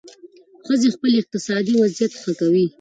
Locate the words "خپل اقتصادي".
0.95-1.73